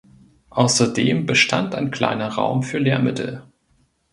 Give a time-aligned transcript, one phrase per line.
[0.49, 3.43] Außerdem bestand ein kleiner Raum für Lehrmittel.